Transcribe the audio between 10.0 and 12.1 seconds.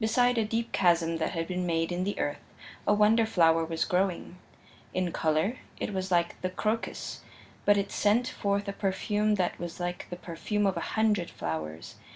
the perfume of a hundred flowers.